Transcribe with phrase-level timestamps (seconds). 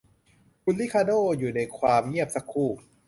[0.63, 2.69] คุณริคาร์โด้อยู่ในความเงียบสักครู่